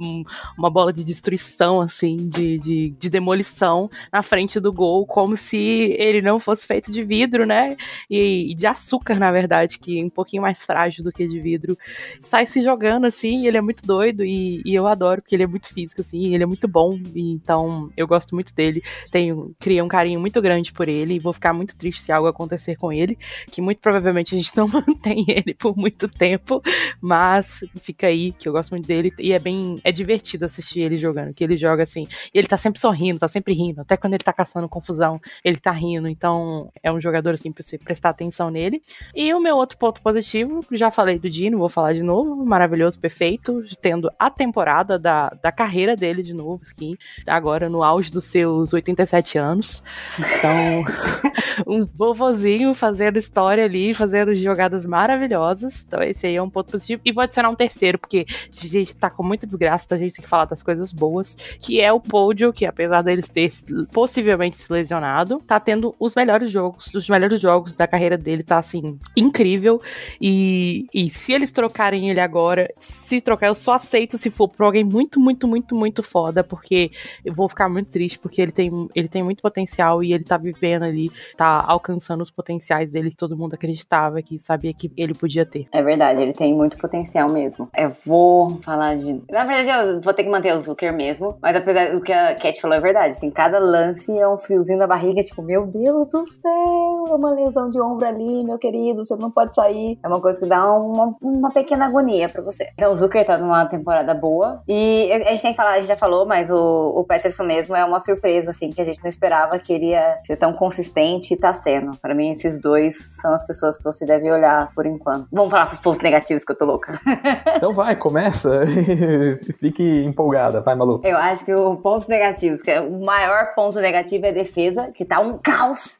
[0.56, 5.94] uma bola de destruição, assim, de, de, de, demolição na frente do gol, como se
[5.98, 7.76] ele não fosse feito de vidro, né?
[8.10, 11.40] E, e, de açúcar, na verdade, que é um pouquinho mais frágil do que de
[11.40, 11.76] vidro.
[12.20, 15.46] Sai se jogando, assim, ele é muito doido e, e eu adoro, porque ele é
[15.46, 18.82] muito físico, assim, ele é muito bom, então eu gosto muito dele.
[19.10, 22.28] Tenho, criei um carinho muito grande por ele e vou ficar muito triste se algo
[22.28, 23.16] acontecer com ele,
[23.50, 26.62] que muito provavelmente a gente não mantém ele por muito tempo,
[27.00, 30.96] mas fica aí que eu gosto muito dele e é bem é divertido assistir ele
[30.96, 32.04] jogando, que ele joga assim,
[32.34, 35.58] e ele tá sempre sorrindo, tá sempre rindo, até quando ele tá caçando confusão, ele
[35.58, 38.82] tá rindo, então é um jogador assim pra você prestar atenção nele.
[39.14, 42.98] E o meu outro ponto positivo, já falei do Dino, vou falar de novo, maravilhoso,
[42.98, 48.24] perfeito, tendo a temporada da, da carreira dele de novo, assim, agora no auge dos
[48.24, 49.82] seus 87 anos.
[50.18, 50.84] Então,
[51.66, 55.84] um vovozinho fazendo história ali, fazendo jogadas maravilhosas.
[55.86, 57.02] Então, esse aí é um ponto positivo.
[57.04, 60.14] E vou adicionar um terceiro, porque a gente tá com muita desgraça, então a gente
[60.14, 63.50] tem que falar das coisas boas, que é o Pódio, que apesar deles ter
[63.92, 68.58] possivelmente se lesionado, tá tendo os melhores jogos, os melhores jogos da carreira dele, tá
[68.58, 69.80] assim, incrível.
[70.20, 74.66] E, e se eles trocarem ele agora, se trocar, eu só aceito se for pra
[74.66, 76.90] alguém muito, muito, muito, muito foda, porque
[77.24, 80.36] eu vou ficar muito triste, porque ele tem, ele tem muito potencial e ele tá
[80.36, 85.14] vivendo ali, tá alcançando os potenciais dele que todo mundo acreditava que sabia que ele
[85.14, 85.66] podia ter.
[85.72, 87.68] É verdade, ele tem muito potencial mesmo.
[87.76, 89.20] Eu vou falar de.
[89.30, 92.34] Na verdade, eu vou ter que manter o Zucker mesmo, mas apesar do que a
[92.34, 93.16] Cat falou é verdade.
[93.16, 97.30] Assim, cada lance é um friozinho na barriga, tipo, meu Deus do céu, é uma
[97.30, 99.98] lesão de ombro ali, meu querido, você não pode sair.
[100.02, 102.68] É uma coisa que dá uma, uma pequena agonia pra você.
[102.74, 105.88] Então, o Zucker tá numa temporada boa e a gente tem que falar, a gente
[105.88, 109.08] já falou, mas o, o Peterson mesmo é uma surpresa, assim, que a gente não
[109.08, 111.90] esperava que ele ia ser tão consistente e tá sendo.
[112.00, 115.26] Para mim, esses dois são as pessoas que você deve olhar por enquanto.
[115.32, 116.92] Vamos falar pros pontos negativos que eu tô louca.
[117.56, 118.62] então vai, começa.
[119.58, 121.06] Fique empolgada, vai, maluco.
[121.06, 125.04] Eu acho que o pontos negativos, que é o maior ponto negativo é defesa, que
[125.04, 125.98] tá um caos.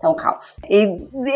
[0.00, 0.56] Tá um caos.
[0.68, 0.84] E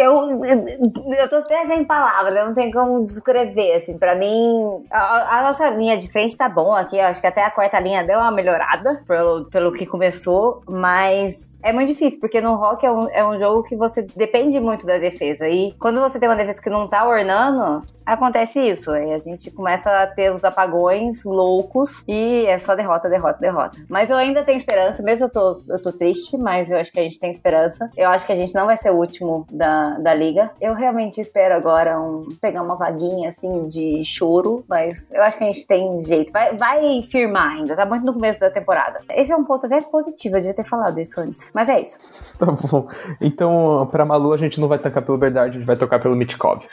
[0.01, 5.39] eu, eu tô até sem palavras, eu não tenho como descrever, assim, pra mim, a,
[5.39, 8.05] a nossa linha de frente tá bom aqui, eu acho que até a quarta linha
[8.05, 12.93] deu uma melhorada pelo, pelo que começou, mas é muito difícil, porque no rock é
[12.93, 15.49] um, é um jogo que você depende muito da defesa.
[15.49, 18.91] E quando você tem uma defesa que não tá ornando, acontece isso.
[18.91, 23.79] Aí a gente começa a ter os apagões loucos e é só derrota, derrota, derrota.
[23.89, 27.01] Mas eu ainda tenho esperança, mesmo eu tô, eu tô triste, mas eu acho que
[27.01, 27.91] a gente tem esperança.
[27.97, 30.51] Eu acho que a gente não vai ser o último da, da liga.
[30.61, 35.45] Eu realmente espero agora um, pegar uma vaguinha assim de choro, mas eu acho que
[35.45, 36.33] a gente tem jeito.
[36.33, 39.01] Vai, vai firmar ainda, tá muito no começo da temporada.
[39.13, 41.51] Esse é um ponto até positivo, eu devia ter falado isso antes.
[41.55, 41.99] Mas é isso.
[42.37, 42.89] Tá bom.
[43.21, 46.17] Então, pra Malu, a gente não vai tocar pelo Verdade, a gente vai tocar pelo
[46.17, 46.65] Mitkov.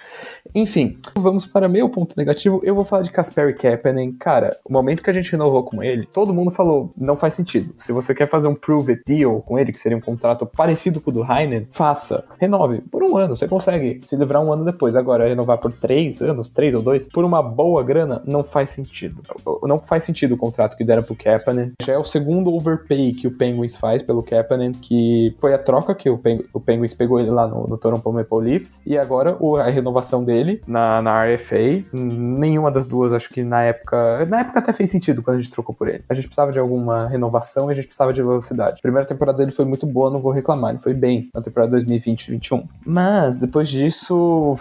[0.56, 2.60] Enfim, vamos para meu ponto negativo.
[2.64, 4.12] Eu vou falar de Kasperi Kapanen.
[4.14, 7.74] Cara, o momento que a gente renovou com ele, todo mundo falou, não faz sentido.
[7.78, 11.02] Se você quer fazer um prove it deal com ele, que seria um contrato parecido
[11.02, 12.24] com o do Heinen, faça.
[12.40, 12.82] Renove.
[12.82, 14.96] Por um ano, você consegue se livrar um ano depois.
[14.96, 19.22] Agora, renovar por três anos, três ou dois, por uma boa grana, não faz sentido.
[19.64, 21.74] Não faz sentido o contrato que deram pro Kapanen.
[21.82, 25.94] Já é o segundo overpay que o Penguins faz pelo Kapanen, que foi a troca
[25.96, 29.36] que o, Peng o Penguins pegou ele lá no, no Toronto Maple Leafs, e agora
[29.40, 31.84] o, a renovação dele na, na RFA.
[31.94, 34.26] Nenhuma das duas, acho que na época.
[34.26, 36.04] Na época até fez sentido quando a gente trocou por ele.
[36.10, 38.82] A gente precisava de alguma renovação e a gente precisava de velocidade.
[38.82, 42.64] Primeira temporada dele foi muito boa, não vou reclamar, ele foi bem na temporada 2020-2021.
[42.86, 44.56] Mas depois disso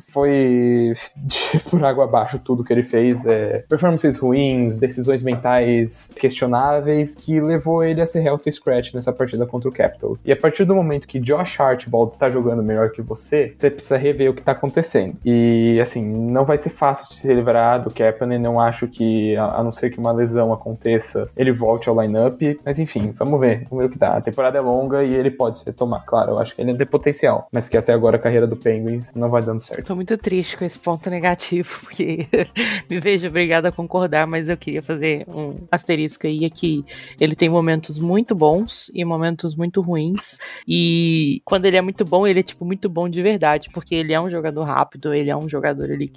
[0.00, 0.92] foi
[1.70, 3.26] por água abaixo tudo que ele fez.
[3.26, 9.46] É, performances ruins, decisões mentais questionáveis, que levou ele a ser healthy scratch nessa partida
[9.46, 10.20] contra o Capitals.
[10.24, 13.96] E a partir do momento que Josh Archibald tá jogando melhor que você, você precisa
[13.96, 15.16] rever o que tá acontecendo.
[15.24, 19.72] E assim, não vai ser fácil se livrar do Kapanen, não acho que, a não
[19.72, 22.40] ser que uma lesão aconteça, ele volte ao lineup.
[22.64, 24.16] Mas enfim, vamos ver, vamos ver o que dá.
[24.16, 26.32] A temporada é longa e ele pode se retomar, claro.
[26.32, 29.28] Eu acho que ele tem potencial, mas que até agora a carreira do Penguins não
[29.28, 29.89] vai dando certo.
[29.90, 32.28] Tô muito triste com esse ponto negativo, porque
[32.88, 36.84] me vejo obrigada a concordar, mas eu queria fazer um asterisco aí, é que
[37.20, 42.24] ele tem momentos muito bons e momentos muito ruins, e quando ele é muito bom,
[42.24, 45.36] ele é, tipo, muito bom de verdade, porque ele é um jogador rápido, ele é
[45.36, 46.12] um jogador, ele,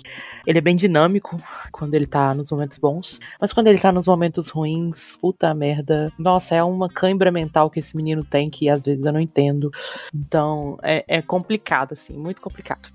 [0.45, 1.36] ele é bem dinâmico
[1.71, 6.13] quando ele tá nos momentos bons, mas quando ele tá nos momentos ruins, puta merda,
[6.15, 9.71] nossa, é uma cãibra mental que esse menino tem que às vezes eu não entendo,
[10.13, 12.88] então é, é complicado, assim, muito complicado.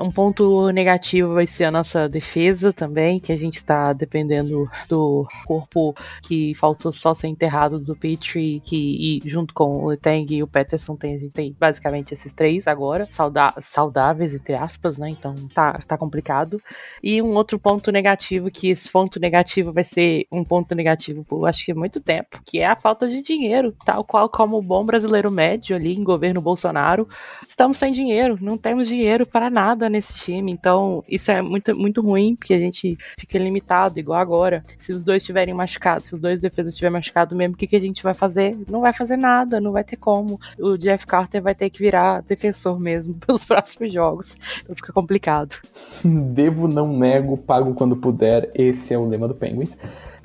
[0.00, 5.26] Um ponto negativo vai ser a nossa defesa também, que a gente está dependendo do
[5.46, 10.42] corpo que faltou só ser enterrado do Petrie, que e junto com o Letang e
[10.42, 15.10] o Peterson tem, a gente tem basicamente esses três agora, sauda saudáveis, entre aspas, né?
[15.10, 16.60] Então tá, tá complicado.
[17.02, 21.46] E um outro ponto negativo, que esse ponto negativo vai ser um ponto negativo por
[21.46, 24.84] acho que muito tempo, que é a falta de dinheiro, tal qual como o bom
[24.84, 27.08] brasileiro médio ali em governo Bolsonaro.
[27.46, 30.52] Estamos sem dinheiro, não temos dinheiro para nada nada nesse time.
[30.52, 34.62] Então, isso é muito, muito ruim, porque a gente fica limitado, igual agora.
[34.76, 37.76] Se os dois estiverem machucados, se os dois defesas estiverem machucados mesmo, o que, que
[37.76, 38.56] a gente vai fazer?
[38.68, 40.38] Não vai fazer nada, não vai ter como.
[40.58, 44.36] O Jeff Carter vai ter que virar defensor mesmo pelos próximos jogos.
[44.62, 45.56] Então fica complicado.
[46.04, 48.50] Devo, não nego, pago quando puder.
[48.54, 49.76] Esse é o lema do Penguins.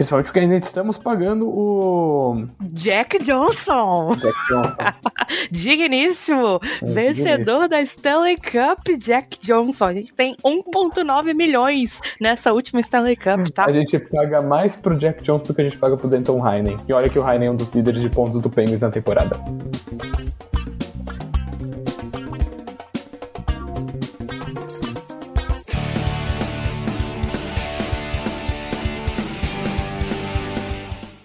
[0.01, 2.47] Principalmente porque ainda estamos pagando o.
[2.73, 4.15] Jack Johnson!
[4.15, 4.73] Jack Johnson.
[5.51, 6.59] Digníssimo!
[6.81, 7.67] É, Vencedor digníssimo.
[7.67, 9.85] da Stanley Cup, Jack Johnson.
[9.85, 13.65] A gente tem 1,9 milhões nessa última Stanley Cup, tá?
[13.65, 16.79] A gente paga mais pro Jack Johnson do que a gente paga pro Denton Heinen.
[16.87, 19.39] E olha que o Heinen é um dos líderes de pontos do Penguins na temporada.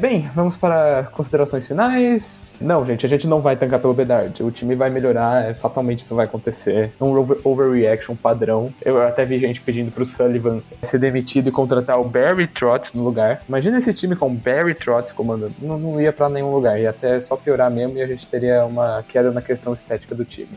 [0.09, 2.59] Bem, vamos para considerações finais.
[2.61, 4.41] Não, gente, a gente não vai tancar pelo Bedard.
[4.41, 6.93] O time vai melhorar, é, fatalmente isso vai acontecer.
[7.01, 8.73] Um overreaction padrão.
[8.85, 13.03] Eu até vi gente pedindo pro Sullivan ser demitido e contratar o Barry Trotz no
[13.03, 13.41] lugar.
[13.49, 15.55] Imagina esse time com Barry Trotz comandando.
[15.61, 18.65] Não, não ia para nenhum lugar, ia até só piorar mesmo e a gente teria
[18.65, 20.51] uma queda na questão estética do time.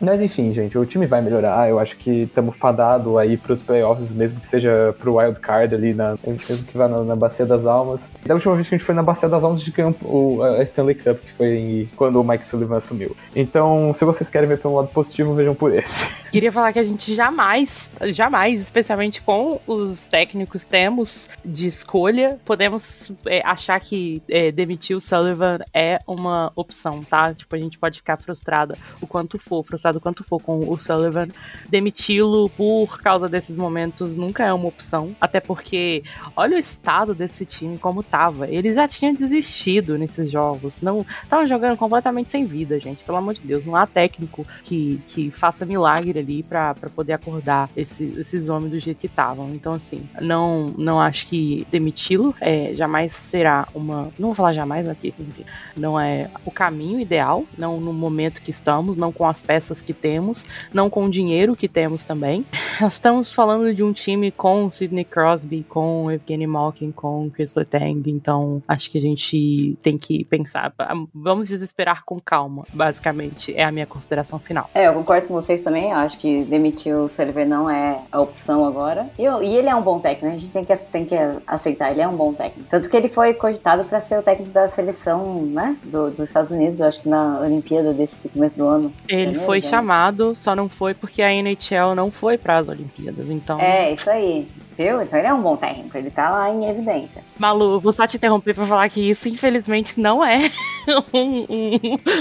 [0.00, 1.68] Mas enfim, gente, o time vai melhorar.
[1.68, 5.74] Eu acho que estamos fadados aí para os playoffs, mesmo que seja pro wild card
[5.74, 8.02] ali, na, mesmo que vá na, na, Bacia das Almas.
[8.24, 10.42] Da última vez que a gente foi na Bacia das Almas, a gente ganhou o,
[10.42, 13.16] a Stanley Cup, que foi quando o Mike Sullivan assumiu.
[13.34, 16.06] Então, se vocês querem ver pelo lado positivo, vejam por esse.
[16.30, 22.38] Queria falar que a gente jamais, jamais, especialmente com os técnicos que temos de escolha,
[22.44, 27.32] podemos é, achar que é, demitir o Sullivan é uma opção, tá?
[27.32, 30.78] Tipo, a gente pode ficar frustrada o quanto for, frustrada frustrado quanto for com o
[30.78, 31.28] Sullivan,
[31.68, 35.08] demiti-lo por causa desses momentos nunca é uma opção.
[35.20, 36.02] Até porque,
[36.34, 38.48] olha o estado desse time como tava.
[38.48, 40.80] Eles já tinham desistido nesses jogos.
[40.80, 43.04] Não estavam jogando completamente sem vida, gente.
[43.04, 43.64] Pelo amor de Deus.
[43.64, 48.78] Não há técnico que, que faça milagre ali para poder acordar esse, esses homens do
[48.78, 49.54] jeito que estavam.
[49.54, 54.10] Então, assim, não, não acho que demiti-lo é, jamais será uma.
[54.18, 55.44] Não vou falar jamais aqui, enfim.
[55.76, 59.92] Não é o caminho ideal, não no momento que estamos, não com as peças que
[59.92, 62.44] temos, não com o dinheiro que temos também.
[62.80, 68.10] Nós estamos falando de um time com Sidney Crosby, com Evgeny Malkin, com Chris Letang,
[68.10, 70.72] então acho que a gente tem que pensar,
[71.14, 74.70] vamos desesperar com calma, basicamente, é a minha consideração final.
[74.74, 78.20] É, eu concordo com vocês também, eu acho que demitir o Cerver não é a
[78.20, 81.04] opção agora, e, eu, e, ele é um bom técnico, a gente tem que, tem
[81.04, 81.14] que
[81.46, 84.52] aceitar, ele é um bom técnico, tanto que ele foi cogitado para ser o técnico
[84.52, 88.92] da seleção, né, do, dos Estados Unidos, acho que na Olimpíada desse começo do ano.
[89.08, 93.60] Ele foi chamado, só não foi porque a NHL não foi para as Olimpíadas, então.
[93.60, 94.48] É, isso aí.
[94.76, 95.00] Viu?
[95.00, 97.22] Então ele é um bom técnico, ele tá lá em evidência.
[97.38, 100.50] Malu, vou só te interromper para falar que isso, infelizmente, não é
[101.14, 101.78] um, um,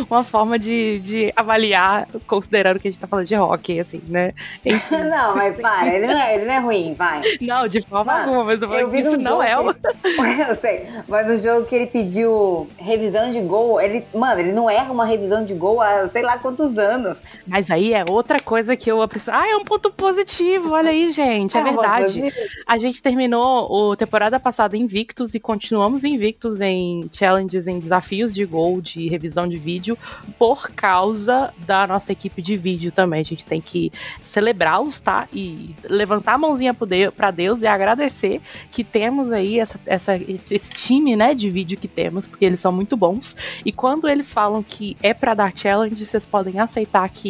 [0.09, 4.31] uma forma de, de avaliar, considerando que a gente tá falando de hockey, assim, né?
[4.65, 5.03] Enfim.
[5.03, 7.19] não, mas para, ele não, é, ele não é ruim, vai.
[7.41, 9.51] Não, de forma Mano, alguma, mas eu, eu que isso não é.
[9.51, 10.41] Ele...
[10.49, 14.69] eu sei, mas o jogo que ele pediu revisão de gol, ele, mano, ele não
[14.69, 17.21] erra uma revisão de gol há sei lá quantos anos.
[17.47, 19.33] Mas aí é outra coisa que eu aprecio.
[19.33, 21.57] Ah, é um ponto positivo, olha aí, gente.
[21.57, 22.33] É, é verdade.
[22.65, 28.45] A gente terminou a temporada passada invictos e continuamos invictos em challenges, em desafios de
[28.45, 29.97] Gol de revisão de vídeo
[30.37, 33.21] por causa da nossa equipe de vídeo também.
[33.21, 35.27] A gente tem que celebrá-los, tá?
[35.33, 40.19] E levantar a mãozinha para Deus e agradecer que temos aí essa, essa,
[40.49, 43.35] esse time, né, de vídeo que temos, porque eles são muito bons.
[43.65, 47.24] E quando eles falam que é para dar challenge, vocês podem aceitar que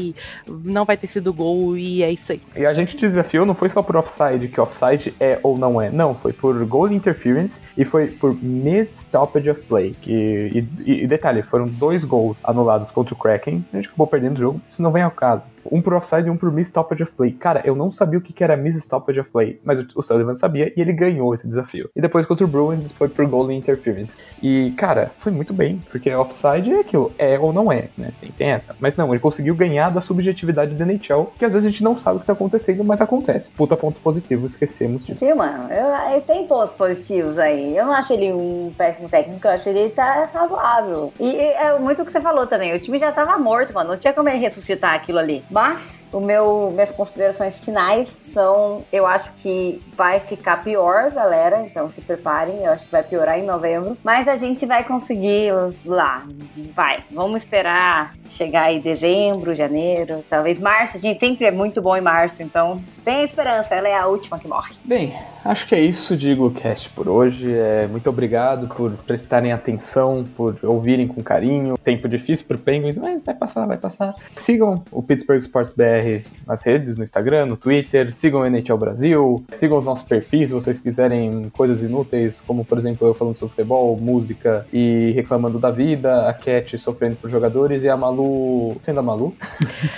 [0.47, 2.41] não vai ter sido gol e é isso aí.
[2.55, 5.89] E a gente desafiou, não foi só por offside, que offside é ou não é.
[5.89, 9.95] Não, foi por goal interference e foi por miss stoppage of play.
[10.01, 13.65] Que, e, e detalhe, foram dois gols anulados contra o Kraken.
[13.71, 15.43] A gente acabou perdendo o jogo, isso não vem ao caso.
[15.71, 17.31] Um por offside e um por miss stoppage of play.
[17.31, 20.71] Cara, eu não sabia o que era miss stoppage of play, mas o Sullivan sabia
[20.75, 21.89] e ele ganhou esse desafio.
[21.95, 24.13] E depois contra o Bruins foi por goal interference.
[24.41, 28.11] E, cara, foi muito bem, porque offside é aquilo, é ou não é, né?
[28.19, 28.75] Tem, tem essa.
[28.79, 31.95] Mas não, ele conseguiu ganhar da subjetividade da NHL, que às vezes a gente não
[31.95, 33.53] sabe o que tá acontecendo, mas acontece.
[33.55, 35.23] Puta ponto positivo, esquecemos disso.
[35.23, 35.71] Viu, mano?
[35.71, 37.75] Eu, ele tem pontos positivos aí.
[37.75, 41.13] Eu não acho ele um péssimo técnico, eu acho ele tá razoável.
[41.19, 42.73] E, e é muito o que você falou também.
[42.73, 43.91] O time já tava morto, mano.
[43.91, 45.43] Não tinha como ele ressuscitar aquilo ali.
[45.55, 51.61] Mas o meu, minhas considerações finais são: eu acho que vai ficar pior, galera.
[51.61, 52.65] Então se preparem.
[52.65, 53.97] Eu acho que vai piorar em novembro.
[54.03, 55.53] Mas a gente vai conseguir
[55.85, 56.27] lá.
[56.75, 57.03] Vai.
[57.09, 60.97] Vamos esperar chegar aí dezembro, janeiro, talvez março.
[60.97, 62.43] A gente sempre é muito bom em março.
[62.43, 62.73] Então
[63.05, 63.73] tem esperança.
[63.73, 64.73] Ela é a última que morre.
[64.83, 67.57] Bem, acho que é isso de Iglocast por hoje.
[67.57, 71.77] É, muito obrigado por prestarem atenção, por ouvirem com carinho.
[71.77, 74.13] Tempo difícil pro Penguins, mas vai passar, vai passar.
[74.35, 78.13] Sigam o Pittsburgh Sports BR nas redes, no Instagram, no Twitter.
[78.17, 79.43] Sigam o NHL Brasil.
[79.49, 83.55] Sigam os nossos perfis se vocês quiserem coisas inúteis, como por exemplo eu falando sobre
[83.55, 88.77] futebol, música e reclamando da vida, a Cat sofrendo por jogadores e a Malu.
[88.81, 89.35] Sendo a Malu?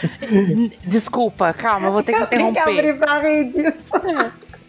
[0.85, 2.63] Desculpa, calma, vou ter que interromper.
[2.63, 3.19] Tem que abrir pra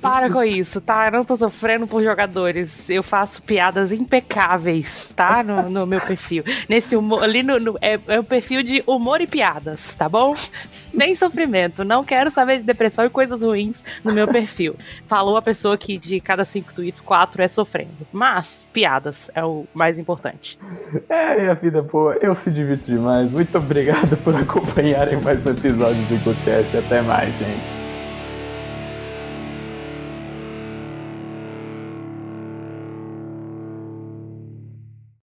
[0.09, 1.06] para com isso, tá?
[1.06, 2.88] Eu não tô sofrendo por jogadores.
[2.88, 5.42] Eu faço piadas impecáveis, tá?
[5.42, 6.42] No, no meu perfil.
[6.68, 10.34] Nesse humor, ali no, no é, é o perfil de humor e piadas, tá bom?
[10.70, 11.84] Sem sofrimento.
[11.84, 14.76] Não quero saber de depressão e coisas ruins no meu perfil.
[15.06, 18.06] Falou a pessoa que de cada cinco tweets, quatro é sofrendo.
[18.12, 20.59] Mas, piadas é o mais importante.
[21.09, 22.16] É, a vida boa.
[22.20, 23.30] Eu se divirto demais.
[23.30, 26.76] Muito obrigado por acompanharem mais um episódio do GoCast.
[26.76, 27.78] Até mais, gente.